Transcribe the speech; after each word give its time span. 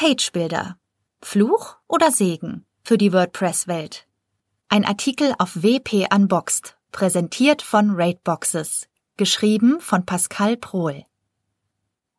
Page-Builder. 0.00 0.78
Fluch 1.20 1.76
oder 1.86 2.10
Segen 2.10 2.64
für 2.82 2.96
die 2.96 3.12
WordPress-Welt? 3.12 4.06
Ein 4.70 4.86
Artikel 4.86 5.34
auf 5.36 5.62
WP 5.62 6.06
Unboxed, 6.10 6.78
präsentiert 6.90 7.60
von 7.60 7.90
Rateboxes, 7.90 8.88
geschrieben 9.18 9.78
von 9.78 10.06
Pascal 10.06 10.56
Prohl. 10.56 11.04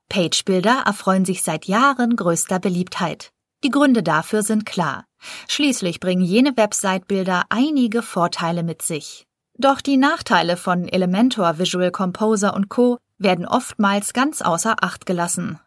Page-Builder 0.09 0.83
erfreuen 0.85 1.25
sich 1.25 1.41
seit 1.41 1.65
Jahren 1.65 2.15
größter 2.15 2.59
Beliebtheit. 2.59 3.31
Die 3.63 3.71
Gründe 3.71 4.03
dafür 4.03 4.43
sind 4.43 4.67
klar. 4.67 5.05
Schließlich 5.47 5.99
bringen 5.99 6.21
jene 6.21 6.55
Website-Bilder 6.55 7.45
einige 7.49 8.03
Vorteile 8.03 8.61
mit 8.61 8.83
sich. 8.83 9.25
Doch 9.57 9.81
die 9.81 9.97
Nachteile 9.97 10.55
von 10.55 10.87
Elementor, 10.87 11.57
Visual 11.57 11.89
Composer 11.89 12.53
und 12.53 12.69
Co. 12.69 12.99
werden 13.17 13.47
oftmals 13.47 14.13
ganz 14.13 14.43
außer 14.43 14.75
Acht 14.83 15.07
gelassen. 15.07 15.59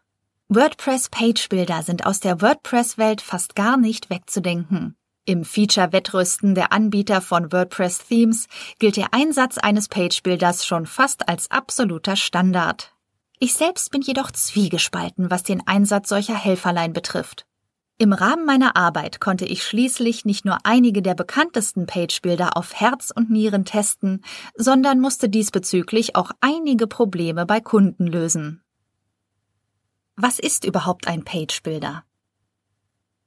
WordPress-Page-Bilder 0.49 1.81
sind 1.81 2.05
aus 2.05 2.19
der 2.19 2.39
WordPress-Welt 2.39 3.21
fast 3.21 3.55
gar 3.55 3.77
nicht 3.77 4.11
wegzudenken. 4.11 4.95
Im 5.25 5.43
Feature-Wettrüsten 5.43 6.53
der 6.53 6.71
Anbieter 6.71 7.21
von 7.21 7.51
WordPress-Themes 7.51 8.47
gilt 8.77 8.95
der 8.97 9.11
Einsatz 9.11 9.57
eines 9.57 9.87
Page-Bilders 9.87 10.63
schon 10.63 10.85
fast 10.85 11.27
als 11.27 11.49
absoluter 11.49 12.15
Standard. 12.15 12.93
Ich 13.39 13.55
selbst 13.55 13.89
bin 13.89 14.03
jedoch 14.03 14.29
zwiegespalten, 14.29 15.31
was 15.31 15.41
den 15.41 15.65
Einsatz 15.65 16.09
solcher 16.09 16.35
Helferlein 16.35 16.93
betrifft. 16.93 17.47
Im 17.97 18.13
Rahmen 18.13 18.45
meiner 18.45 18.75
Arbeit 18.75 19.19
konnte 19.19 19.45
ich 19.45 19.63
schließlich 19.63 20.25
nicht 20.25 20.45
nur 20.45 20.59
einige 20.63 21.01
der 21.01 21.15
bekanntesten 21.15 21.87
Page-Bilder 21.87 22.55
auf 22.55 22.75
Herz 22.75 23.09
und 23.09 23.31
Nieren 23.31 23.65
testen, 23.65 24.23
sondern 24.55 24.99
musste 24.99 25.27
diesbezüglich 25.27 26.15
auch 26.15 26.29
einige 26.39 26.85
Probleme 26.85 27.47
bei 27.47 27.61
Kunden 27.61 28.05
lösen. 28.05 28.61
Was 30.17 30.39
ist 30.39 30.63
überhaupt 30.63 31.09
ein 31.09 31.25
Page-Builder? 31.25 32.05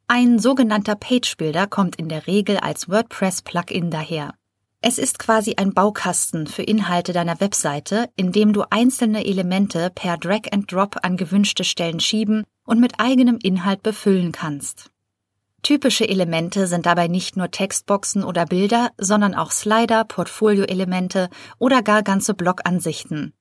Ein 0.07 0.39
sogenannter 0.39 0.95
Page-Builder 0.95 1.67
kommt 1.67 1.97
in 1.97 2.09
der 2.09 2.27
Regel 2.27 2.57
als 2.57 2.89
WordPress-Plugin 2.89 3.91
daher. 3.91 4.33
Es 4.81 4.97
ist 4.97 5.19
quasi 5.19 5.57
ein 5.57 5.75
Baukasten 5.75 6.47
für 6.47 6.63
Inhalte 6.63 7.13
deiner 7.13 7.41
Webseite, 7.41 8.09
in 8.17 8.33
dem 8.33 8.55
du 8.55 8.65
einzelne 8.71 9.27
Elemente 9.27 9.91
per 9.95 10.17
Drag 10.17 10.51
and 10.51 10.73
Drop 10.73 10.97
an 11.03 11.19
gewünschte 11.19 11.63
Stellen 11.63 12.01
schieben 12.01 12.45
und 12.65 12.81
mit 12.81 12.99
eigenem 12.99 13.39
Inhalt 13.43 13.83
befüllen 13.83 14.33
kannst. 14.33 14.91
Typische 15.63 16.09
Elemente 16.09 16.67
sind 16.67 16.87
dabei 16.87 17.09
nicht 17.09 17.37
nur 17.37 17.51
Textboxen 17.51 18.25
oder 18.25 18.47
Bilder, 18.47 18.93
sondern 18.97 19.35
auch 19.35 19.51
Slider, 19.51 20.05
Portfolioelemente 20.05 21.29
oder 21.59 21.83
gar 21.83 22.03
ganze 22.03 22.33
Blogansichten. 22.33 23.35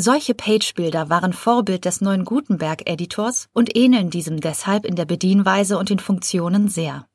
Solche 0.00 0.32
Page-Bilder 0.32 1.10
waren 1.10 1.32
Vorbild 1.32 1.84
des 1.84 2.00
neuen 2.00 2.24
Gutenberg-Editors 2.24 3.48
und 3.52 3.76
ähneln 3.76 4.10
diesem 4.10 4.40
deshalb 4.40 4.84
in 4.84 4.94
der 4.94 5.06
Bedienweise 5.06 5.76
und 5.76 5.90
den 5.90 5.98
Funktionen 5.98 6.68
sehr. 6.68 7.08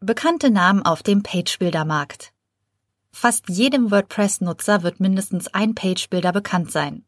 Bekannte 0.00 0.48
Namen 0.48 0.82
auf 0.82 1.02
dem 1.02 1.22
Page-Builder-Markt. 1.22 2.32
Fast 3.12 3.50
jedem 3.50 3.90
WordPress-Nutzer 3.90 4.82
wird 4.82 4.98
mindestens 4.98 5.48
ein 5.48 5.74
Page-Builder 5.74 6.32
bekannt 6.32 6.72
sein. 6.72 7.04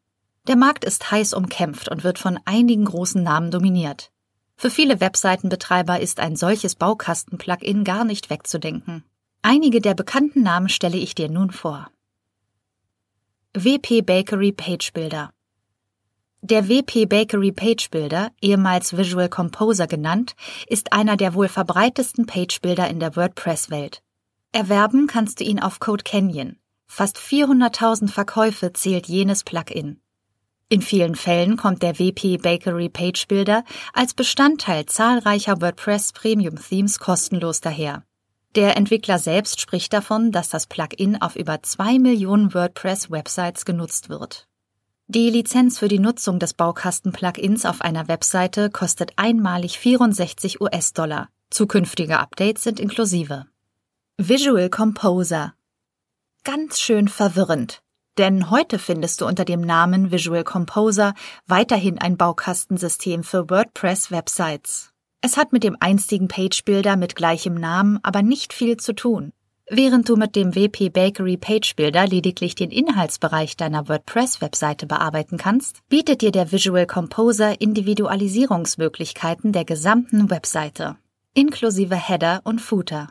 Der 0.47 0.57
Markt 0.57 0.85
ist 0.85 1.11
heiß 1.11 1.33
umkämpft 1.33 1.89
und 1.89 2.05
wird 2.05 2.19
von 2.19 2.39
einigen 2.45 2.85
großen 2.85 3.23
Namen 3.23 3.51
dominiert. 3.51 4.11
Für 4.57 4.69
viele 4.69 5.01
Webseitenbetreiber 5.01 6.01
ist 6.01 6.21
ein 6.21 6.37
solches 6.37 6.75
Baukasten-Plugin 6.75 7.83
gar 7.83 8.05
nicht 8.05 8.29
wegzudenken. 8.29 9.05
Einige 9.41 9.81
der 9.81 9.95
bekannten 9.95 10.43
Namen 10.43 10.69
stelle 10.69 10.99
ich 10.99 11.15
dir 11.15 11.31
nun 11.31 11.51
vor. 11.51 11.89
WP 13.65 14.07
Bakery 14.07 14.53
Page 14.53 14.93
Builder 14.93 15.31
der 16.41 16.69
WP 16.69 17.07
Bakery 17.09 17.51
Page 17.51 17.91
Builder, 17.91 18.31
ehemals 18.41 18.97
Visual 18.97 19.29
Composer 19.29 19.89
genannt, 19.89 20.37
ist 20.69 20.93
einer 20.93 21.17
der 21.17 21.35
wohl 21.35 21.49
verbreitesten 21.49 22.27
Page 22.27 22.61
Builder 22.61 22.89
in 22.89 23.01
der 23.01 23.17
WordPress-Welt. 23.17 24.03
Erwerben 24.53 25.09
kannst 25.09 25.41
du 25.41 25.45
ihn 25.45 25.59
auf 25.59 25.81
Code 25.81 26.05
Canyon. 26.05 26.57
Fast 26.87 27.19
400.000 27.19 28.09
Verkäufe 28.09 28.73
zählt 28.73 29.09
jenes 29.09 29.43
Plugin. 29.43 30.01
In 30.69 30.81
vielen 30.81 31.17
Fällen 31.17 31.57
kommt 31.57 31.83
der 31.83 31.99
WP 31.99 32.41
Bakery 32.41 32.89
Page 32.89 33.27
Builder 33.27 33.65
als 33.93 34.15
Bestandteil 34.15 34.87
zahlreicher 34.87 35.61
WordPress 35.61 36.13
Premium 36.13 36.55
Themes 36.57 37.01
kostenlos 37.01 37.61
daher. 37.61 38.05
Der 38.55 38.77
Entwickler 38.77 39.19
selbst 39.19 39.61
spricht 39.61 39.93
davon, 39.93 40.33
dass 40.33 40.49
das 40.49 40.67
Plugin 40.67 41.21
auf 41.21 41.37
über 41.37 41.63
zwei 41.63 41.99
Millionen 41.99 42.55
WordPress-Websites 42.55 43.65
genutzt 43.65 44.09
wird. 44.09 44.49
Die 45.07 45.31
Lizenz 45.31 45.79
für 45.79 45.89
die 45.89 45.99
Nutzung 45.99 46.39
des 46.39 46.55
Baukasten-Plugins 46.55 47.65
auf 47.65 47.81
einer 47.81 48.09
Webseite 48.09 48.71
kostet 48.71 49.13
einmalig 49.17 49.79
64 49.79 50.61
US-Dollar. 50.61 51.29
Zukünftige 51.51 52.19
Updates 52.19 52.63
sind 52.63 52.79
inklusive. 52.79 53.47
Visual 54.19 54.69
Composer. 54.69 55.55
Ganz 56.45 56.81
schön 56.81 57.09
verwirrend. 57.09 57.83
Denn 58.19 58.51
heute 58.51 58.79
findest 58.79 59.21
du 59.21 59.27
unter 59.27 59.45
dem 59.45 59.61
Namen 59.61 60.11
Visual 60.11 60.43
Composer 60.45 61.15
weiterhin 61.47 61.99
ein 61.99 62.17
Baukastensystem 62.17 63.23
für 63.23 63.49
WordPress-Websites. 63.49 64.93
Es 65.21 65.37
hat 65.37 65.53
mit 65.53 65.65
dem 65.65 65.77
einstigen 65.81 66.29
Page 66.29 66.65
Builder 66.65 66.97
mit 66.97 67.17
gleichem 67.17 67.55
Namen 67.55 67.99
aber 68.03 68.23
nicht 68.23 68.53
viel 68.53 68.77
zu 68.77 68.95
tun. 68.95 69.33
Während 69.69 70.09
du 70.09 70.17
mit 70.17 70.37
dem 70.37 70.55
WP 70.55 70.91
Bakery 70.91 71.37
Page 71.37 71.75
Builder 71.77 72.07
lediglich 72.07 72.55
den 72.55 72.71
Inhaltsbereich 72.71 73.57
deiner 73.57 73.89
WordPress-Webseite 73.89 74.87
bearbeiten 74.87 75.37
kannst, 75.37 75.81
bietet 75.89 76.23
dir 76.23 76.31
der 76.31 76.53
Visual 76.53 76.87
Composer 76.87 77.61
Individualisierungsmöglichkeiten 77.61 79.53
der 79.53 79.65
gesamten 79.65 80.31
Webseite, 80.31 80.97
inklusive 81.35 81.97
Header 81.97 82.41
und 82.45 82.61
Footer. 82.61 83.11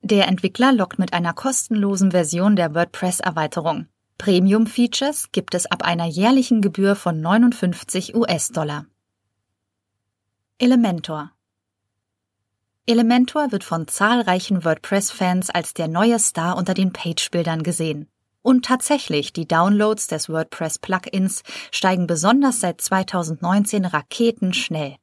Der 0.00 0.28
Entwickler 0.28 0.72
lockt 0.72 0.98
mit 0.98 1.12
einer 1.12 1.34
kostenlosen 1.34 2.12
Version 2.12 2.56
der 2.56 2.74
WordPress-Erweiterung. 2.74 3.88
Premium-Features 4.18 5.32
gibt 5.32 5.54
es 5.54 5.66
ab 5.66 5.82
einer 5.82 6.06
jährlichen 6.06 6.62
Gebühr 6.62 6.94
von 6.94 7.20
59 7.20 8.14
US-Dollar. 8.14 8.86
Elementor 10.60 11.32
Elementor 12.86 13.50
wird 13.50 13.64
von 13.64 13.88
zahlreichen 13.88 14.64
WordPress-Fans 14.64 15.50
als 15.50 15.74
der 15.74 15.88
neue 15.88 16.20
Star 16.20 16.56
unter 16.56 16.74
den 16.74 16.92
Page-Bildern 16.92 17.64
gesehen. 17.64 18.08
Und 18.40 18.64
tatsächlich, 18.64 19.32
die 19.32 19.48
Downloads 19.48 20.06
des 20.06 20.28
WordPress-Plugins 20.28 21.42
steigen 21.72 22.06
besonders 22.06 22.60
seit 22.60 22.80
2019 22.80 23.84
raketenschnell. 23.84 24.94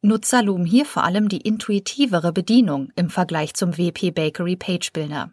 Nutzer 0.00 0.44
loben 0.44 0.64
hier 0.64 0.86
vor 0.86 1.02
allem 1.02 1.28
die 1.28 1.40
intuitivere 1.40 2.32
Bedienung 2.32 2.92
im 2.94 3.10
Vergleich 3.10 3.54
zum 3.54 3.76
WP 3.76 4.12
Bakery 4.12 4.54
Page 4.54 4.92
Builder. 4.92 5.32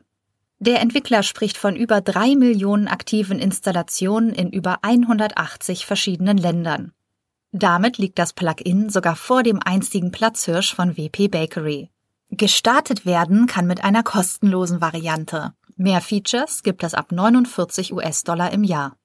Der 0.58 0.82
Entwickler 0.82 1.22
spricht 1.22 1.58
von 1.58 1.76
über 1.76 2.02
drei 2.02 2.36
Millionen 2.36 2.88
aktiven 2.88 3.38
Installationen 3.38 4.34
in 4.34 4.50
über 4.50 4.80
180 4.82 5.86
verschiedenen 5.86 6.40
Ländern. 6.40 6.94
Damit 7.52 7.98
liegt 7.98 8.18
das 8.18 8.34
Plugin 8.34 8.90
sogar 8.90 9.16
vor 9.16 9.44
dem 9.44 9.60
einstigen 9.64 10.12
Platzhirsch 10.12 10.74
von 10.74 10.96
WP 10.96 11.28
Bakery. 11.28 11.90
Gestartet 12.30 13.06
werden 13.06 13.46
kann 13.46 13.68
mit 13.68 13.84
einer 13.84 14.04
kostenlosen 14.04 14.80
Variante. 14.80 15.54
Mehr 15.76 16.00
Features 16.00 16.64
gibt 16.64 16.84
es 16.84 16.94
ab 16.94 17.12
49 17.12 17.92
US-Dollar 17.94 18.52
im 18.52 18.64
Jahr. 18.64 18.96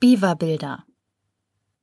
Beaver-Bilder. 0.00 0.84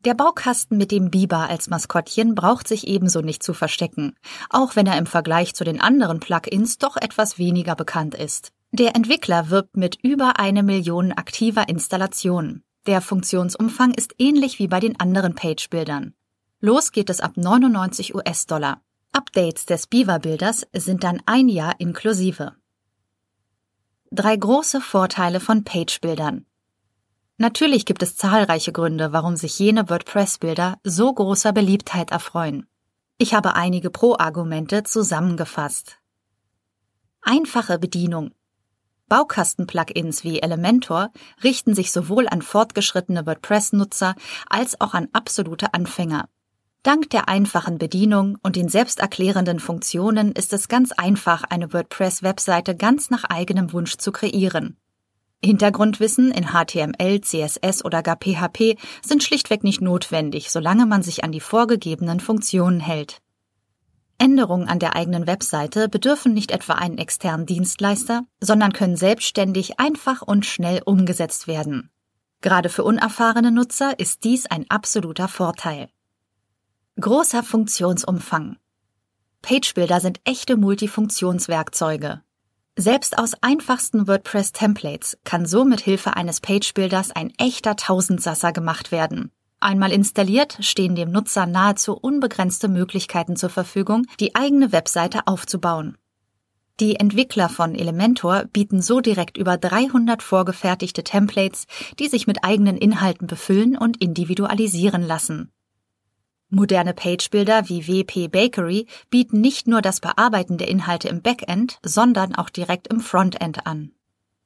Der 0.06 0.14
Baukasten 0.14 0.78
mit 0.78 0.92
dem 0.92 1.10
Biber 1.12 1.50
als 1.50 1.70
Maskottchen 1.70 2.36
braucht 2.36 2.68
sich 2.68 2.86
ebenso 2.86 3.22
nicht 3.22 3.42
zu 3.42 3.54
verstecken, 3.54 4.16
auch 4.50 4.76
wenn 4.76 4.86
er 4.86 4.98
im 4.98 5.06
Vergleich 5.06 5.56
zu 5.56 5.64
den 5.64 5.80
anderen 5.80 6.20
Plugins 6.20 6.78
doch 6.78 6.98
etwas 6.98 7.40
weniger 7.40 7.76
bekannt 7.76 8.16
ist. 8.16 8.52
Der 8.72 8.96
Entwickler 8.96 9.50
wirbt 9.50 9.78
mit 9.78 9.98
über 10.04 10.40
eine 10.40 10.62
Million 10.62 11.12
aktiver 11.12 11.70
Installationen. 11.70 12.64
Der 12.86 13.02
Funktionsumfang 13.02 13.96
ist 13.96 14.14
ähnlich 14.20 14.60
wie 14.60 14.68
bei 14.68 14.80
den 14.80 15.00
anderen 15.00 15.34
Page-Bildern. 15.34 16.14
Los 16.60 16.92
geht 16.92 17.10
es 17.10 17.20
ab 17.20 17.36
99 17.36 18.14
US-Dollar. 18.14 18.82
Updates 19.12 19.66
des 19.66 19.88
Beaver-Bilders 19.88 20.68
sind 20.72 21.04
dann 21.04 21.22
ein 21.26 21.50
Jahr 21.50 21.80
inklusive. 21.80 22.54
Drei 24.12 24.38
große 24.38 24.82
Vorteile 24.82 25.40
von 25.40 25.64
Page-Bildern. 25.64 26.46
Natürlich 27.38 27.86
gibt 27.86 28.04
es 28.04 28.16
zahlreiche 28.16 28.72
Gründe, 28.72 29.12
warum 29.12 29.36
sich 29.36 29.58
jene 29.58 29.90
WordPress-Bilder 29.90 30.78
so 30.84 31.12
großer 31.12 31.54
Beliebtheit 31.54 32.12
erfreuen. 32.12 32.68
Ich 33.18 33.34
habe 33.34 33.56
einige 33.56 33.90
Pro-Argumente 33.90 34.84
zusammengefasst. 34.84 35.98
Einfache 37.22 37.80
Bedienung. 37.80 38.32
Baukasten-Plugins 39.10 40.24
wie 40.24 40.42
Elementor 40.42 41.12
richten 41.44 41.76
sich 41.76 41.92
sowohl 41.92 42.28
an 42.28 42.42
fortgeschrittene 42.42 43.26
WordPress-Nutzer 43.26 44.16
als 44.50 44.80
auch 44.82 44.94
an 44.94 45.10
absolute 45.14 45.74
Anfänger. 45.74 46.28
Dank 46.84 47.10
der 47.10 47.28
einfachen 47.28 47.78
Bedienung 47.78 48.38
und 48.44 48.56
den 48.56 48.70
selbsterklärenden 48.70 49.60
Funktionen 49.60 50.32
ist 50.32 50.54
es 50.54 50.68
ganz 50.68 50.92
einfach, 50.92 51.44
eine 51.44 51.74
WordPress-Webseite 51.74 52.76
ganz 52.76 53.10
nach 53.10 53.24
eigenem 53.24 53.74
Wunsch 53.74 53.98
zu 53.98 54.12
kreieren. 54.12 54.78
Hintergrundwissen 55.44 56.32
in 56.32 56.48
HTML, 56.54 57.22
CSS 57.22 57.84
oder 57.86 58.02
gar 58.02 58.18
PHP 58.18 58.78
sind 59.04 59.24
schlichtweg 59.24 59.64
nicht 59.64 59.82
notwendig, 59.82 60.52
solange 60.52 60.86
man 60.86 61.04
sich 61.04 61.24
an 61.24 61.32
die 61.32 61.40
vorgegebenen 61.40 62.20
Funktionen 62.20 62.80
hält. 62.80 63.22
Änderungen 64.18 64.68
an 64.68 64.80
der 64.80 64.96
eigenen 64.96 65.28
Webseite 65.28 65.90
bedürfen 65.90 66.34
nicht 66.34 66.52
etwa 66.52 66.74
einen 66.74 66.98
externen 66.98 67.46
Dienstleister, 67.46 68.26
sondern 68.40 68.74
können 68.74 68.96
selbstständig 68.96 69.80
einfach 69.80 70.22
und 70.22 70.46
schnell 70.46 70.82
umgesetzt 70.86 71.48
werden. 71.48 71.90
Gerade 72.42 72.70
für 72.70 72.84
unerfahrene 72.84 73.52
Nutzer 73.52 74.00
ist 74.00 74.24
dies 74.24 74.46
ein 74.46 74.66
absoluter 74.70 75.28
Vorteil. 75.28 75.90
Großer 77.00 77.44
Funktionsumfang. 77.44 78.58
Pagebuilder 79.42 80.00
sind 80.00 80.22
echte 80.24 80.56
Multifunktionswerkzeuge. 80.56 82.22
Selbst 82.78 83.18
aus 83.18 83.34
einfachsten 83.42 84.08
WordPress-Templates 84.08 85.18
kann 85.24 85.46
so 85.46 85.66
mit 85.66 85.82
Hilfe 85.82 86.16
eines 86.16 86.42
Pagebuilders 86.42 87.12
ein 87.12 87.34
echter 87.38 87.76
Tausendsasser 87.76 88.54
gemacht 88.54 88.92
werden. 88.92 89.32
Einmal 89.66 89.92
installiert, 89.92 90.60
stehen 90.60 90.94
dem 90.94 91.10
Nutzer 91.10 91.48
nahezu 91.48 91.98
unbegrenzte 91.98 92.68
Möglichkeiten 92.68 93.36
zur 93.36 93.50
Verfügung, 93.50 94.06
die 94.20 94.36
eigene 94.36 94.72
Webseite 94.72 95.26
aufzubauen. 95.26 95.98
Die 96.80 96.98
Entwickler 96.98 97.50
von 97.50 97.74
Elementor 97.74 98.46
bieten 98.54 98.84
so 98.84 99.00
direkt 99.00 99.38
über 99.38 99.58
300 99.58 100.22
vorgefertigte 100.22 101.04
Templates, 101.04 101.66
die 101.98 102.10
sich 102.10 102.28
mit 102.28 102.44
eigenen 102.44 102.78
Inhalten 102.78 103.26
befüllen 103.26 103.76
und 103.76 104.00
individualisieren 104.00 105.02
lassen. 105.02 105.52
Moderne 106.52 106.94
Pagebuilder 106.94 107.68
wie 107.68 107.88
WP 107.88 108.28
Bakery 108.28 108.86
bieten 109.10 109.42
nicht 109.42 109.68
nur 109.68 109.82
das 109.82 110.00
Bearbeiten 110.00 110.60
der 110.60 110.68
Inhalte 110.68 111.08
im 111.08 111.24
Backend, 111.24 111.80
sondern 111.82 112.36
auch 112.36 112.52
direkt 112.52 112.90
im 112.90 113.00
Frontend 113.00 113.66
an. 113.66 113.95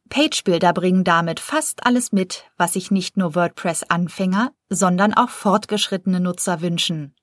Pagebuilder 0.09 0.73
bringen 0.73 1.03
damit 1.03 1.39
fast 1.39 1.85
alles 1.85 2.11
mit, 2.11 2.45
was 2.57 2.73
sich 2.73 2.91
nicht 2.91 3.15
nur 3.15 3.35
WordPress-Anfänger, 3.35 4.51
sondern 4.69 5.13
auch 5.13 5.29
fortgeschrittene 5.29 6.19
Nutzer 6.19 6.61
wünschen. 6.61 7.13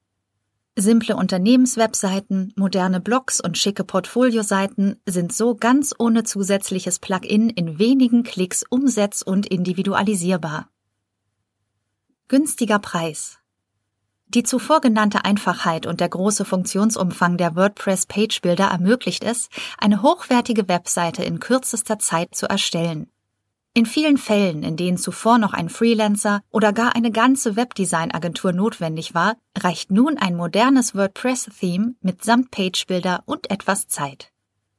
Simple 0.78 1.16
Unternehmenswebseiten, 1.16 2.52
moderne 2.54 3.00
Blogs 3.00 3.40
und 3.40 3.56
schicke 3.56 3.82
Portfolioseiten 3.82 5.00
sind 5.06 5.32
so 5.32 5.54
ganz 5.54 5.94
ohne 5.98 6.22
zusätzliches 6.22 6.98
Plugin 6.98 7.48
in 7.48 7.78
wenigen 7.78 8.24
Klicks 8.24 8.62
umsetz- 8.68 9.22
und 9.22 9.46
individualisierbar. 9.46 10.68
Günstiger 12.28 12.78
Preis. 12.78 13.38
Die 14.28 14.42
zuvor 14.42 14.80
genannte 14.80 15.24
Einfachheit 15.24 15.86
und 15.86 16.00
der 16.00 16.08
große 16.08 16.44
Funktionsumfang 16.44 17.36
der 17.36 17.54
WordPress 17.54 18.06
Page 18.06 18.40
Builder 18.42 18.66
ermöglicht 18.66 19.22
es, 19.22 19.48
eine 19.78 20.02
hochwertige 20.02 20.68
Webseite 20.68 21.22
in 21.22 21.38
kürzester 21.38 21.98
Zeit 21.98 22.34
zu 22.34 22.48
erstellen. 22.48 23.08
In 23.72 23.86
vielen 23.86 24.16
Fällen, 24.16 24.62
in 24.62 24.76
denen 24.76 24.96
zuvor 24.96 25.38
noch 25.38 25.52
ein 25.52 25.68
Freelancer 25.68 26.40
oder 26.50 26.72
gar 26.72 26.96
eine 26.96 27.12
ganze 27.12 27.56
Webdesign-Agentur 27.56 28.52
notwendig 28.52 29.14
war, 29.14 29.36
reicht 29.56 29.90
nun 29.90 30.16
ein 30.16 30.34
modernes 30.34 30.94
WordPress-Theme 30.94 31.94
mitsamt 32.00 32.50
Page 32.50 32.86
Builder 32.86 33.22
und 33.26 33.50
etwas 33.50 33.86
Zeit. 33.86 34.32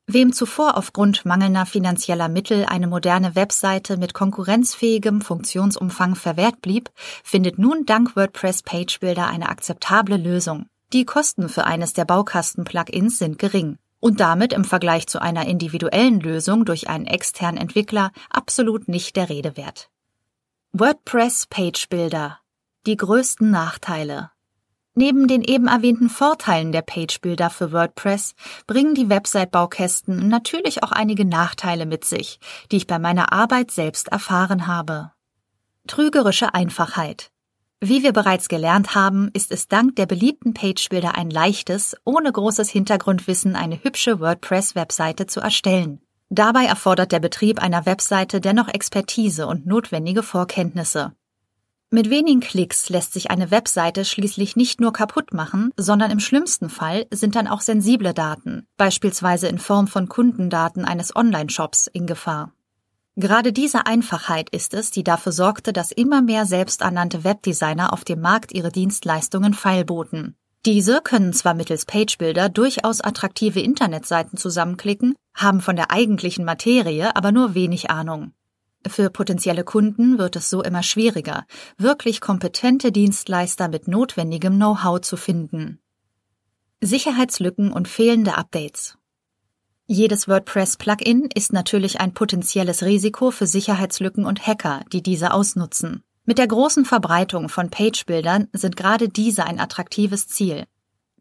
Wem 0.10 0.32
zuvor 0.32 0.78
aufgrund 0.78 1.26
mangelnder 1.26 1.66
finanzieller 1.66 2.30
Mittel 2.30 2.66
eine 2.66 2.88
moderne 2.88 3.36
Webseite 3.36 3.98
mit 3.98 4.14
konkurrenzfähigem 4.14 5.20
Funktionsumfang 5.20 6.16
verwehrt 6.16 6.62
blieb, 6.62 6.90
findet 7.26 7.60
nun 7.60 7.86
dank 7.86 8.16
WordPress 8.16 8.64
Page 8.64 9.02
Builder 9.02 9.28
eine 9.28 9.50
akzeptable 9.50 10.16
Lösung. 10.16 10.68
Die 10.94 11.04
Kosten 11.04 11.50
für 11.50 11.66
eines 11.66 11.92
der 11.92 12.06
Baukasten-Plugins 12.06 13.20
sind 13.20 13.38
gering 13.38 13.80
und 14.00 14.22
damit 14.22 14.54
im 14.54 14.64
Vergleich 14.64 15.08
zu 15.08 15.22
einer 15.22 15.46
individuellen 15.46 16.22
Lösung 16.22 16.64
durch 16.64 16.88
einen 16.88 17.06
externen 17.06 17.60
Entwickler 17.60 18.14
absolut 18.30 18.88
nicht 18.88 19.18
der 19.18 19.28
Rede 19.28 19.58
wert. 19.58 19.90
WordPress 20.72 21.48
Page 21.48 21.90
Builder. 21.90 22.40
Die 22.86 22.96
größten 22.96 23.52
Nachteile. 23.52 24.32
Neben 25.00 25.28
den 25.28 25.44
eben 25.44 25.68
erwähnten 25.68 26.10
Vorteilen 26.10 26.72
der 26.72 26.82
Page-Builder 26.82 27.52
für 27.52 27.72
WordPress 27.72 28.34
bringen 28.66 28.96
die 28.96 29.10
Website-Baukästen 29.10 30.28
natürlich 30.28 30.82
auch 30.82 30.92
einige 30.92 31.24
Nachteile 31.24 31.86
mit 31.86 32.04
sich, 32.04 32.40
die 32.72 32.78
ich 32.78 32.88
bei 32.88 32.98
meiner 32.98 33.32
Arbeit 33.32 33.70
selbst 33.70 34.08
erfahren 34.08 34.66
habe. 34.66 35.12
Trügerische 35.86 36.56
Einfachheit. 36.56 37.30
Wie 37.80 38.02
wir 38.02 38.12
bereits 38.12 38.48
gelernt 38.48 38.96
haben, 38.96 39.30
ist 39.34 39.52
es 39.52 39.68
dank 39.68 39.96
der 39.98 40.08
beliebten 40.08 40.56
Page-Builder 40.56 41.14
ein 41.16 41.30
leichtes, 41.30 41.96
ohne 42.04 42.32
großes 42.32 42.72
Hintergrundwissen 42.72 43.56
eine 43.56 43.84
hübsche 43.84 44.20
WordPress-Webseite 44.20 45.28
zu 45.28 45.42
erstellen. 45.42 46.02
Dabei 46.30 46.66
erfordert 46.66 47.12
der 47.12 47.20
Betrieb 47.20 47.62
einer 47.62 47.86
Webseite 47.86 48.42
dennoch 48.42 48.68
Expertise 48.68 49.46
und 49.46 49.68
notwendige 49.68 50.24
Vorkenntnisse. 50.24 51.14
Mit 51.90 52.10
wenigen 52.10 52.42
Klicks 52.42 52.90
lässt 52.90 53.14
sich 53.14 53.32
eine 53.32 53.50
Webseite 53.50 54.04
schließlich 54.04 54.58
nicht 54.58 54.82
nur 54.82 54.92
kaputt 54.92 55.34
machen, 55.34 55.72
sondern 55.78 56.12
im 56.12 56.20
schlimmsten 56.20 56.70
Fall 56.70 57.06
sind 57.14 57.38
dann 57.38 57.48
auch 57.48 57.62
sensible 57.62 58.14
Daten, 58.14 58.68
beispielsweise 58.76 59.48
in 59.48 59.58
Form 59.58 59.88
von 59.88 60.10
Kundendaten 60.10 60.84
eines 60.84 61.16
Online-Shops, 61.16 61.88
in 61.88 62.06
Gefahr. 62.06 62.52
Gerade 63.16 63.54
diese 63.54 63.86
Einfachheit 63.86 64.50
ist 64.50 64.74
es, 64.74 64.92
die 64.92 65.06
dafür 65.06 65.32
sorgte, 65.32 65.72
dass 65.72 65.94
immer 65.94 66.22
mehr 66.22 66.46
selbsternannte 66.46 67.24
Webdesigner 67.24 67.94
auf 67.94 68.04
dem 68.04 68.20
Markt 68.20 68.54
ihre 68.54 68.70
Dienstleistungen 68.70 69.54
feilboten. 69.54 70.36
Diese 70.66 71.00
können 71.02 71.32
zwar 71.32 71.54
mittels 71.54 71.86
Pagebuilder 71.86 72.50
durchaus 72.50 73.00
attraktive 73.00 73.62
Internetseiten 73.62 74.38
zusammenklicken, 74.38 75.16
haben 75.34 75.62
von 75.62 75.78
der 75.78 75.90
eigentlichen 75.90 76.44
Materie 76.44 77.16
aber 77.16 77.32
nur 77.32 77.56
wenig 77.56 77.90
Ahnung. 77.90 78.34
Für 78.90 79.10
potenzielle 79.10 79.64
Kunden 79.64 80.18
wird 80.18 80.36
es 80.36 80.50
so 80.50 80.64
immer 80.64 80.84
schwieriger, 80.84 81.46
wirklich 81.78 82.22
kompetente 82.22 82.92
Dienstleister 82.92 83.68
mit 83.68 83.88
notwendigem 83.88 84.56
Know-how 84.56 85.02
zu 85.02 85.18
finden. 85.18 85.80
Sicherheitslücken 86.82 87.72
und 87.72 87.88
fehlende 87.88 88.38
Updates. 88.38 88.98
Jedes 89.88 90.28
WordPress-Plugin 90.28 91.30
ist 91.34 91.54
natürlich 91.54 92.00
ein 92.00 92.14
potenzielles 92.14 92.84
Risiko 92.84 93.32
für 93.32 93.48
Sicherheitslücken 93.48 94.26
und 94.26 94.46
Hacker, 94.46 94.82
die 94.92 95.02
diese 95.02 95.34
ausnutzen. 95.34 96.04
Mit 96.26 96.38
der 96.38 96.48
großen 96.48 96.84
Verbreitung 96.84 97.48
von 97.48 97.70
Page-Bildern 97.70 98.50
sind 98.52 98.76
gerade 98.76 99.08
diese 99.08 99.46
ein 99.46 99.60
attraktives 99.60 100.28
Ziel. 100.28 100.66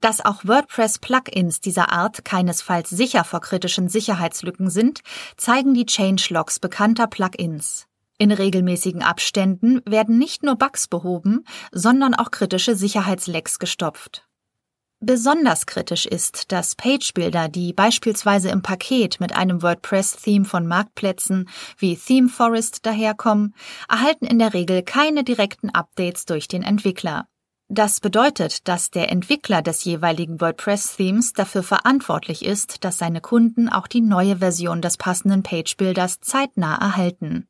Dass 0.01 0.25
auch 0.25 0.45
WordPress-Plugins 0.45 1.61
dieser 1.61 1.91
Art 1.91 2.25
keinesfalls 2.25 2.91
sicher 2.91 3.25
vor 3.25 3.41
kritischen 3.41 3.89
Sicherheitslücken 3.89 4.71
sind, 4.71 5.01
zeigen 5.37 5.75
die 5.75 5.87
Changelogs 5.87 6.61
bekannter 6.61 7.07
Plugins. 7.07 7.87
In 8.19 8.33
regelmäßigen 8.33 9.03
Abständen 9.03 9.83
werden 9.85 10.19
nicht 10.19 10.43
nur 10.43 10.57
Bugs 10.57 10.89
behoben, 10.89 11.45
sondern 11.73 12.15
auch 12.15 12.31
kritische 12.31 12.75
Sicherheitslecks 12.75 13.59
gestopft. 13.59 14.27
Besonders 15.01 15.67
kritisch 15.67 16.07
ist, 16.07 16.51
dass 16.53 16.75
Page-Builder, 16.75 17.49
die 17.49 17.75
beispielsweise 17.75 18.49
im 18.49 18.63
Paket 18.63 19.21
mit 19.21 19.37
einem 19.37 19.63
WordPress-Theme 19.63 20.47
von 20.47 20.67
Marktplätzen 20.67 21.51
wie 21.77 21.97
ThemeForest 21.97 22.87
daherkommen, 22.87 23.55
erhalten 23.91 24.25
in 24.25 24.39
der 24.39 24.55
Regel 24.55 24.83
keine 24.83 25.23
direkten 25.23 25.69
Updates 25.69 26.25
durch 26.25 26.49
den 26.49 26.63
Entwickler. 26.63 27.29
Das 27.69 27.99
bedeutet, 27.99 28.69
dass 28.69 28.91
der 28.91 29.11
Entwickler 29.11 29.61
des 29.61 29.83
jeweiligen 29.83 30.41
WordPress-Themes 30.41 31.33
dafür 31.33 31.65
verantwortlich 31.65 32.45
ist, 32.45 32.85
dass 32.85 32.99
seine 32.99 33.21
Kunden 33.21 33.69
auch 33.69 33.89
die 33.89 34.01
neue 34.01 34.37
Version 34.37 34.81
des 34.81 34.97
passenden 34.97 35.43
Page-Builders 35.43 36.21
zeitnah 36.21 36.77
erhalten. 36.77 37.49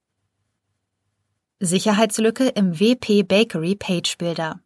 Sicherheitslücke 1.61 2.49
im 2.49 2.81
WP 2.81 3.25
Bakery 3.25 3.75
Page 3.75 4.17
Builder. 4.17 4.61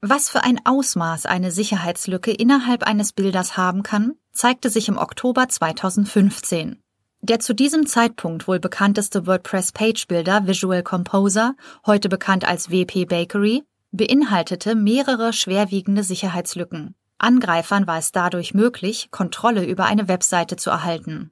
Was 0.00 0.30
für 0.30 0.42
ein 0.42 0.58
Ausmaß 0.64 1.26
eine 1.26 1.50
Sicherheitslücke 1.50 2.32
innerhalb 2.32 2.82
eines 2.82 3.12
Bilders 3.12 3.58
haben 3.58 3.82
kann, 3.82 4.14
zeigte 4.32 4.70
sich 4.70 4.88
im 4.88 4.96
Oktober 4.96 5.48
2015. 5.48 6.82
Der 7.20 7.38
zu 7.40 7.54
diesem 7.54 7.86
Zeitpunkt 7.86 8.48
wohl 8.48 8.58
bekannteste 8.58 9.26
WordPress 9.26 9.72
Page 9.72 10.08
Builder 10.08 10.46
Visual 10.46 10.82
Composer, 10.82 11.54
heute 11.86 12.08
bekannt 12.08 12.44
als 12.44 12.70
WP 12.70 13.04
Bakery, 13.04 13.62
beinhaltete 13.92 14.74
mehrere 14.74 15.32
schwerwiegende 15.32 16.02
Sicherheitslücken. 16.02 16.94
Angreifern 17.18 17.86
war 17.86 17.98
es 17.98 18.10
dadurch 18.10 18.52
möglich, 18.52 19.10
Kontrolle 19.10 19.64
über 19.64 19.84
eine 19.84 20.08
Webseite 20.08 20.56
zu 20.56 20.70
erhalten. 20.70 21.30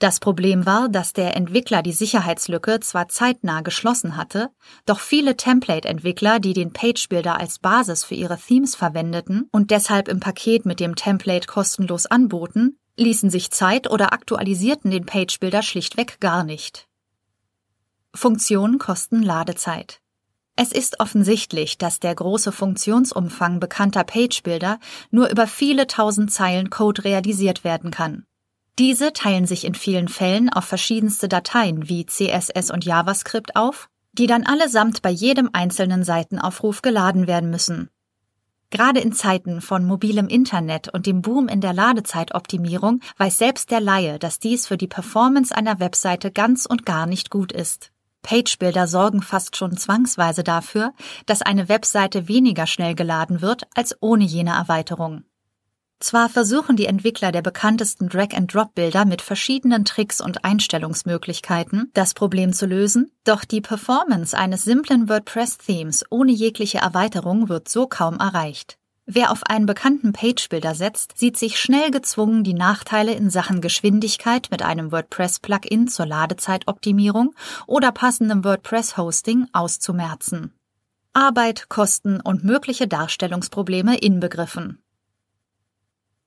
Das 0.00 0.18
Problem 0.18 0.64
war, 0.64 0.88
dass 0.88 1.12
der 1.12 1.36
Entwickler 1.36 1.82
die 1.82 1.92
Sicherheitslücke 1.92 2.80
zwar 2.80 3.08
zeitnah 3.08 3.60
geschlossen 3.60 4.16
hatte, 4.16 4.48
doch 4.86 4.98
viele 4.98 5.36
Template-Entwickler, 5.36 6.40
die 6.40 6.54
den 6.54 6.72
Page-Builder 6.72 7.38
als 7.38 7.58
Basis 7.58 8.02
für 8.02 8.14
ihre 8.14 8.38
Themes 8.38 8.74
verwendeten 8.74 9.48
und 9.52 9.70
deshalb 9.70 10.08
im 10.08 10.18
Paket 10.18 10.64
mit 10.64 10.80
dem 10.80 10.96
Template 10.96 11.46
kostenlos 11.46 12.06
anboten, 12.06 12.78
ließen 12.96 13.28
sich 13.28 13.50
Zeit 13.50 13.90
oder 13.90 14.14
aktualisierten 14.14 14.90
den 14.90 15.04
Page-Builder 15.04 15.62
schlichtweg 15.62 16.18
gar 16.18 16.44
nicht. 16.44 16.88
Funktionen 18.14 18.78
kosten 18.78 19.22
Ladezeit. 19.22 20.00
Es 20.62 20.72
ist 20.72 21.00
offensichtlich, 21.00 21.78
dass 21.78 22.00
der 22.00 22.14
große 22.14 22.52
Funktionsumfang 22.52 23.60
bekannter 23.60 24.04
Page-Builder 24.04 24.78
nur 25.10 25.30
über 25.30 25.46
viele 25.46 25.86
tausend 25.86 26.30
Zeilen 26.30 26.68
Code 26.68 27.04
realisiert 27.04 27.64
werden 27.64 27.90
kann. 27.90 28.26
Diese 28.78 29.14
teilen 29.14 29.46
sich 29.46 29.64
in 29.64 29.74
vielen 29.74 30.08
Fällen 30.08 30.50
auf 30.50 30.66
verschiedenste 30.66 31.30
Dateien 31.30 31.88
wie 31.88 32.04
CSS 32.04 32.70
und 32.70 32.84
JavaScript 32.84 33.56
auf, 33.56 33.88
die 34.12 34.26
dann 34.26 34.44
allesamt 34.44 35.00
bei 35.00 35.08
jedem 35.08 35.48
einzelnen 35.54 36.04
Seitenaufruf 36.04 36.82
geladen 36.82 37.26
werden 37.26 37.48
müssen. 37.48 37.88
Gerade 38.68 39.00
in 39.00 39.14
Zeiten 39.14 39.62
von 39.62 39.86
mobilem 39.86 40.28
Internet 40.28 40.92
und 40.92 41.06
dem 41.06 41.22
Boom 41.22 41.48
in 41.48 41.62
der 41.62 41.72
Ladezeitoptimierung 41.72 43.00
weiß 43.16 43.38
selbst 43.38 43.70
der 43.70 43.80
Laie, 43.80 44.18
dass 44.18 44.38
dies 44.38 44.66
für 44.66 44.76
die 44.76 44.88
Performance 44.88 45.56
einer 45.56 45.80
Webseite 45.80 46.30
ganz 46.30 46.66
und 46.66 46.84
gar 46.84 47.06
nicht 47.06 47.30
gut 47.30 47.50
ist. 47.50 47.92
Pagebuilder 48.22 48.86
sorgen 48.86 49.22
fast 49.22 49.56
schon 49.56 49.76
zwangsweise 49.76 50.44
dafür, 50.44 50.92
dass 51.26 51.42
eine 51.42 51.68
Webseite 51.68 52.28
weniger 52.28 52.66
schnell 52.66 52.94
geladen 52.94 53.40
wird 53.40 53.66
als 53.74 53.96
ohne 54.00 54.24
jene 54.24 54.50
Erweiterung. 54.50 55.24
Zwar 56.00 56.30
versuchen 56.30 56.76
die 56.76 56.86
Entwickler 56.86 57.30
der 57.30 57.42
bekanntesten 57.42 58.08
Drag-and-Drop-Bilder 58.08 59.04
mit 59.04 59.20
verschiedenen 59.20 59.84
Tricks 59.84 60.22
und 60.22 60.46
Einstellungsmöglichkeiten 60.46 61.90
das 61.92 62.14
Problem 62.14 62.54
zu 62.54 62.64
lösen, 62.64 63.12
doch 63.24 63.44
die 63.44 63.60
Performance 63.60 64.36
eines 64.36 64.64
simplen 64.64 65.10
WordPress-Themes 65.10 66.06
ohne 66.08 66.32
jegliche 66.32 66.78
Erweiterung 66.78 67.50
wird 67.50 67.68
so 67.68 67.86
kaum 67.86 68.16
erreicht. 68.16 68.79
Wer 69.12 69.32
auf 69.32 69.42
einen 69.42 69.66
bekannten 69.66 70.12
Page-Builder 70.12 70.76
setzt, 70.76 71.18
sieht 71.18 71.36
sich 71.36 71.58
schnell 71.58 71.90
gezwungen, 71.90 72.44
die 72.44 72.54
Nachteile 72.54 73.12
in 73.12 73.28
Sachen 73.28 73.60
Geschwindigkeit 73.60 74.46
mit 74.52 74.62
einem 74.62 74.92
WordPress-Plugin 74.92 75.88
zur 75.88 76.06
Ladezeitoptimierung 76.06 77.34
oder 77.66 77.90
passendem 77.90 78.44
WordPress-Hosting 78.44 79.48
auszumerzen. 79.52 80.54
Arbeit, 81.12 81.68
Kosten 81.68 82.20
und 82.20 82.44
mögliche 82.44 82.86
Darstellungsprobleme 82.86 83.98
inbegriffen. 83.98 84.80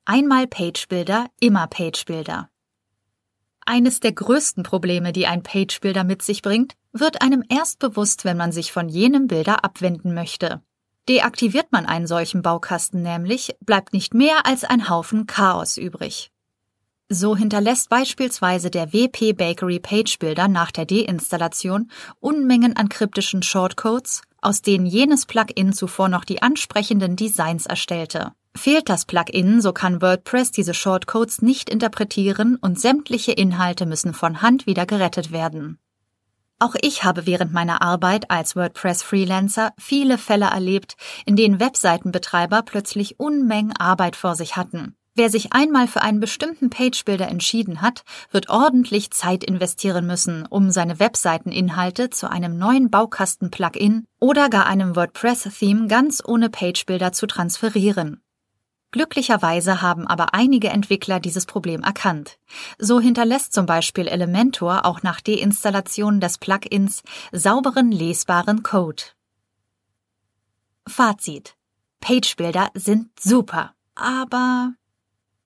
Einmal 0.04 0.46
Pagebuilder, 0.48 1.28
immer 1.40 1.68
Pagebuilder. 1.68 2.50
Eines 3.66 4.02
der 4.02 4.12
größten 4.12 4.64
Probleme, 4.64 5.14
die 5.14 5.26
ein 5.26 5.42
Pagebuilder 5.42 6.04
mit 6.04 6.22
sich 6.22 6.42
bringt, 6.42 6.74
wird 6.92 7.22
einem 7.22 7.46
erst 7.48 7.80
bewusst, 7.80 8.26
wenn 8.26 8.36
man 8.36 8.52
sich 8.52 8.74
von 8.74 8.90
jenem 8.90 9.28
Bilder 9.28 9.64
abwenden 9.64 10.14
möchte. 10.14 10.62
Deaktiviert 11.10 11.72
man 11.72 11.86
einen 11.86 12.08
solchen 12.08 12.42
Baukasten 12.42 13.02
nämlich, 13.02 13.56
bleibt 13.60 13.92
nicht 13.92 14.14
mehr 14.14 14.46
als 14.46 14.64
ein 14.64 14.90
Haufen 14.90 15.28
Chaos 15.28 15.78
übrig. 15.78 16.32
So 17.10 17.36
hinterlässt 17.36 17.90
beispielsweise 17.90 18.72
der 18.72 18.94
WP 18.94 19.34
Bakery 19.34 19.80
Pagebuilder 19.80 20.48
nach 20.48 20.72
der 20.72 20.86
Deinstallation 20.86 21.92
Unmengen 22.20 22.78
an 22.78 22.88
kryptischen 22.88 23.44
Shortcodes, 23.44 24.22
aus 24.42 24.62
denen 24.62 24.86
jenes 24.86 25.26
Plugin 25.26 25.74
zuvor 25.74 26.08
noch 26.08 26.24
die 26.24 26.42
ansprechenden 26.42 27.16
Designs 27.16 27.66
erstellte. 27.66 28.32
Fehlt 28.56 28.88
das 28.88 29.06
Plugin, 29.06 29.62
so 29.62 29.74
kann 29.74 30.02
WordPress 30.02 30.52
diese 30.52 30.74
Shortcodes 30.74 31.42
nicht 31.42 31.70
interpretieren 31.70 32.56
und 32.56 32.80
sämtliche 32.80 33.34
Inhalte 33.34 33.86
müssen 33.86 34.14
von 34.14 34.42
Hand 34.42 34.68
wieder 34.68 34.86
gerettet 34.86 35.32
werden. 35.32 35.80
Auch 36.60 36.76
ich 36.82 37.04
habe 37.04 37.26
während 37.26 37.52
meiner 37.52 37.82
Arbeit 37.82 38.32
als 38.32 38.56
WordPress-Freelancer 38.56 39.74
viele 39.78 40.18
Fälle 40.18 40.46
erlebt, 40.46 40.96
in 41.26 41.36
denen 41.36 41.60
Webseitenbetreiber 41.60 42.62
plötzlich 42.62 43.20
Unmengen 43.20 43.76
Arbeit 43.76 44.16
vor 44.16 44.36
sich 44.36 44.56
hatten. 44.56 44.96
Wer 45.16 45.30
sich 45.30 45.54
einmal 45.54 45.88
für 45.88 46.02
einen 46.02 46.20
bestimmten 46.20 46.72
Pagebuilder 46.72 47.28
entschieden 47.28 47.82
hat, 47.82 48.04
wird 48.32 48.50
ordentlich 48.50 49.12
Zeit 49.12 49.44
investieren 49.44 50.08
müssen, 50.08 50.48
um 50.48 50.72
seine 50.72 51.00
Webseiteninhalte 51.00 52.10
zu 52.10 52.32
einem 52.32 52.58
neuen 52.58 52.90
Baukasten-Plugin 52.90 54.06
oder 54.20 54.50
gar 54.50 54.66
einem 54.66 54.96
WordPress-Theme 54.96 55.88
ganz 55.88 56.24
ohne 56.26 56.50
Pagebuilder 56.50 57.12
zu 57.12 57.28
transferieren. 57.28 58.24
Glücklicherweise 58.94 59.82
haben 59.82 60.06
aber 60.06 60.36
einige 60.36 60.70
Entwickler 60.70 61.20
dieses 61.20 61.48
Problem 61.48 61.82
erkannt. 61.82 62.38
So 62.78 63.00
hinterlässt 63.00 63.52
zum 63.52 63.66
Beispiel 63.66 64.08
Elementor 64.08 64.86
auch 64.86 65.02
nach 65.02 65.20
Deinstallation 65.20 66.20
des 66.20 66.38
Plugins 66.38 67.02
sauberen, 67.32 67.92
lesbaren 67.92 68.62
Code. 68.62 69.02
Fazit. 70.88 71.56
Pagebuilder 72.02 72.70
sind 72.76 73.10
super, 73.20 73.74
aber 73.96 74.74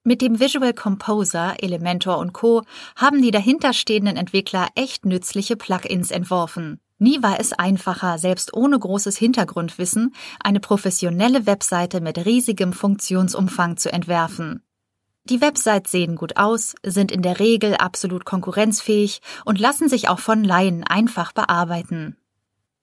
mit 0.03 0.21
dem 0.21 0.41
Visual 0.41 0.73
Composer, 0.73 1.55
Elementor 1.63 2.17
und 2.17 2.33
Co. 2.33 2.63
haben 2.97 3.21
die 3.21 3.31
dahinterstehenden 3.31 4.17
Entwickler 4.17 4.67
echt 4.75 5.05
nützliche 5.05 5.55
Plugins 5.55 6.11
entworfen. 6.11 6.81
Nie 6.99 7.21
war 7.21 7.39
es 7.39 7.53
einfacher, 7.53 8.17
selbst 8.17 8.53
ohne 8.53 8.79
großes 8.79 9.17
Hintergrundwissen 9.17 10.15
eine 10.43 10.59
professionelle 10.59 11.45
Webseite 11.45 12.01
mit 12.01 12.17
riesigem 12.25 12.73
Funktionsumfang 12.73 13.77
zu 13.77 13.93
entwerfen. 13.93 14.63
Die 15.25 15.41
Websites 15.41 15.91
sehen 15.91 16.15
gut 16.15 16.37
aus, 16.37 16.73
sind 16.83 17.11
in 17.11 17.21
der 17.21 17.39
Regel 17.39 17.75
absolut 17.75 18.25
konkurrenzfähig 18.25 19.21
und 19.45 19.59
lassen 19.59 19.89
sich 19.89 20.07
auch 20.07 20.19
von 20.19 20.43
Laien 20.43 20.83
einfach 20.85 21.33
bearbeiten. 21.33 22.17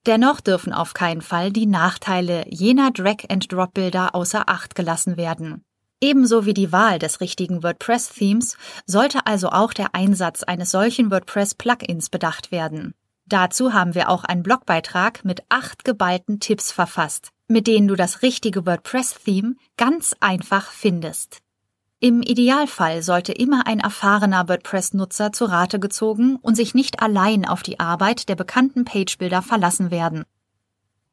Dennoch 0.07 0.41
dürfen 0.41 0.75
auf 0.75 0.93
keinen 0.93 1.23
Fall 1.23 1.51
die 1.51 1.67
Nachteile 1.67 2.45
jener 2.49 2.91
Drag-and-Drop-Bilder 2.91 4.15
außer 4.15 4.49
Acht 4.49 4.75
gelassen 4.75 5.17
werden. 5.17 5.65
Ebenso 6.01 6.45
wie 6.45 6.53
die 6.53 6.71
Wahl 6.71 6.99
des 6.99 7.23
richtigen 7.23 7.63
WordPress-Themes 7.63 8.59
sollte 8.85 9.27
also 9.27 9.49
auch 9.49 9.73
der 9.73 9.95
Einsatz 9.95 10.43
eines 10.43 10.71
solchen 10.71 11.11
WordPress-Plugins 11.11 12.11
bedacht 12.11 12.53
werden. 12.53 12.95
Dazu 13.27 13.73
haben 13.73 13.95
wir 13.95 14.11
auch 14.11 14.25
einen 14.25 14.43
Blogbeitrag 14.43 15.25
mit 15.25 15.43
acht 15.49 15.85
geballten 15.85 16.41
Tipps 16.41 16.73
verfasst, 16.73 17.31
mit 17.49 17.67
denen 17.67 17.89
du 17.89 17.97
das 17.97 18.23
richtige 18.23 18.67
WordPress-Theme 18.67 19.55
ganz 19.77 20.15
einfach 20.21 20.71
findest. 20.71 21.39
Im 22.01 22.21
Idealfall 22.21 23.03
sollte 23.03 23.33
immer 23.33 23.67
ein 23.67 23.81
erfahrener 23.81 24.47
WordPress-Nutzer 24.47 25.33
zu 25.33 25.47
Rate 25.47 25.81
gezogen 25.81 26.37
und 26.37 26.55
sich 26.55 26.75
nicht 26.75 27.01
allein 27.01 27.47
auf 27.47 27.63
die 27.63 27.81
Arbeit 27.81 28.29
der 28.29 28.35
bekannten 28.35 28.85
Pagebuilder 28.85 29.41
verlassen 29.41 29.91
werden. 29.91 30.25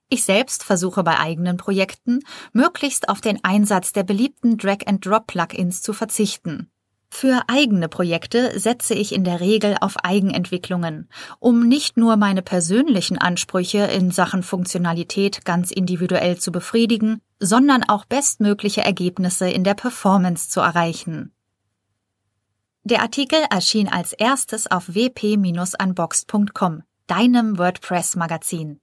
Ich 0.10 0.26
selbst 0.26 0.66
versuche 0.66 1.04
bei 1.04 1.18
eigenen 1.18 1.56
Projekten 1.56 2.20
möglichst 2.52 3.08
auf 3.08 3.22
den 3.22 3.42
Einsatz 3.46 3.94
der 3.94 4.04
beliebten 4.04 4.58
Drag-and-Drop-Plugins 4.58 5.82
zu 5.82 5.94
verzichten. 5.94 6.70
Für 7.14 7.44
eigene 7.48 7.90
Projekte 7.90 8.58
setze 8.58 8.94
ich 8.94 9.14
in 9.14 9.26
der 9.26 9.42
Regel 9.42 9.76
auf 9.82 9.98
Eigenentwicklungen, 9.98 11.10
um 11.40 11.68
nicht 11.68 11.98
nur 11.98 12.16
meine 12.16 12.42
persönlichen 12.42 13.18
Ansprüche 13.18 13.80
in 13.80 14.12
Sachen 14.12 14.44
Funktionalität 14.44 15.44
ganz 15.44 15.72
individuell 15.72 16.38
zu 16.38 16.54
befriedigen, 16.54 17.22
sondern 17.38 17.84
auch 17.84 18.06
bestmögliche 18.06 18.82
Ergebnisse 18.82 19.50
in 19.50 19.66
der 19.66 19.74
Performance 19.74 20.50
zu 20.50 20.62
erreichen. 20.62 21.34
Der 22.84 23.02
Artikel 23.02 23.40
erschien 23.52 23.90
als 23.90 24.14
erstes 24.14 24.72
auf 24.72 24.88
wp-unboxed.com, 24.88 26.84
deinem 27.08 27.58
WordPress-Magazin. 27.58 28.80